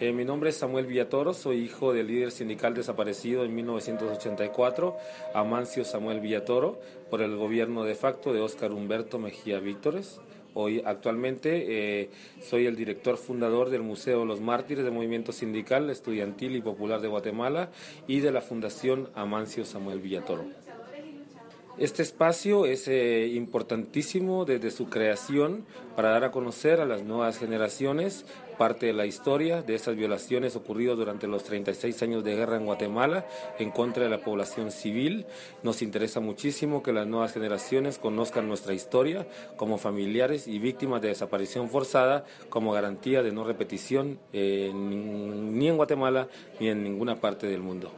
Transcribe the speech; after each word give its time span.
Eh, 0.00 0.14
mi 0.14 0.24
nombre 0.24 0.48
es 0.48 0.56
Samuel 0.56 0.86
Villatoro, 0.86 1.34
soy 1.34 1.58
hijo 1.58 1.92
del 1.92 2.06
líder 2.06 2.30
sindical 2.30 2.72
desaparecido 2.72 3.44
en 3.44 3.54
1984, 3.54 4.96
Amancio 5.34 5.84
Samuel 5.84 6.20
Villatoro, 6.20 6.80
por 7.10 7.20
el 7.20 7.36
gobierno 7.36 7.84
de 7.84 7.94
facto 7.94 8.32
de 8.32 8.40
Óscar 8.40 8.72
Humberto 8.72 9.18
Mejía 9.18 9.60
Víctores. 9.60 10.18
Hoy 10.54 10.82
actualmente 10.86 12.00
eh, 12.00 12.10
soy 12.40 12.64
el 12.64 12.76
director 12.76 13.18
fundador 13.18 13.68
del 13.68 13.82
Museo 13.82 14.24
Los 14.24 14.40
Mártires 14.40 14.84
del 14.84 14.94
Movimiento 14.94 15.32
Sindical, 15.32 15.90
Estudiantil 15.90 16.56
y 16.56 16.62
Popular 16.62 17.02
de 17.02 17.08
Guatemala 17.08 17.68
y 18.06 18.20
de 18.20 18.32
la 18.32 18.40
Fundación 18.40 19.10
Amancio 19.14 19.66
Samuel 19.66 20.00
Villatoro. 20.00 20.46
Este 21.78 22.02
espacio 22.02 22.66
es 22.66 22.88
eh, 22.88 23.28
importantísimo 23.28 24.44
desde 24.44 24.70
su 24.70 24.90
creación 24.90 25.64
para 25.96 26.10
dar 26.10 26.24
a 26.24 26.30
conocer 26.30 26.80
a 26.80 26.84
las 26.84 27.04
nuevas 27.04 27.38
generaciones 27.38 28.26
parte 28.58 28.86
de 28.86 28.92
la 28.92 29.06
historia 29.06 29.62
de 29.62 29.74
esas 29.74 29.96
violaciones 29.96 30.56
ocurridas 30.56 30.98
durante 30.98 31.26
los 31.26 31.44
36 31.44 32.02
años 32.02 32.24
de 32.24 32.36
guerra 32.36 32.56
en 32.56 32.66
Guatemala 32.66 33.24
en 33.58 33.70
contra 33.70 34.04
de 34.04 34.10
la 34.10 34.20
población 34.20 34.70
civil. 34.70 35.24
Nos 35.62 35.80
interesa 35.80 36.20
muchísimo 36.20 36.82
que 36.82 36.92
las 36.92 37.06
nuevas 37.06 37.32
generaciones 37.32 37.98
conozcan 37.98 38.48
nuestra 38.48 38.74
historia 38.74 39.26
como 39.56 39.78
familiares 39.78 40.46
y 40.48 40.58
víctimas 40.58 41.00
de 41.00 41.08
desaparición 41.08 41.70
forzada 41.70 42.26
como 42.50 42.72
garantía 42.72 43.22
de 43.22 43.32
no 43.32 43.44
repetición 43.44 44.18
eh, 44.34 44.70
ni 44.74 45.68
en 45.68 45.76
Guatemala 45.76 46.28
ni 46.58 46.68
en 46.68 46.82
ninguna 46.82 47.20
parte 47.20 47.46
del 47.46 47.62
mundo. 47.62 47.90